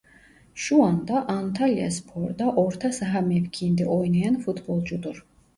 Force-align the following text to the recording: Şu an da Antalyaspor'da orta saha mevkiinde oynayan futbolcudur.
Şu 0.53 0.83
an 0.83 1.07
da 1.07 1.27
Antalyaspor'da 1.27 2.51
orta 2.51 2.91
saha 2.91 3.21
mevkiinde 3.21 3.85
oynayan 3.85 4.39
futbolcudur. 4.39 5.25